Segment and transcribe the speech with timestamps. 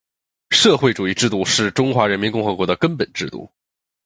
[0.49, 3.47] 社会主义制度是中华人民共和国的根本制度